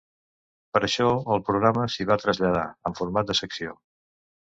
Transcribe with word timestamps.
Per 0.77 0.79
això 0.85 1.09
el 1.35 1.43
programa 1.49 1.83
s'hi 1.95 2.07
va 2.11 2.17
traslladar, 2.23 2.63
en 2.91 2.97
format 3.01 3.29
de 3.29 3.37
secció. 3.41 3.75